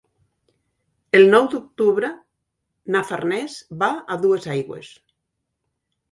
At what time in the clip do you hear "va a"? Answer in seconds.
3.83-4.17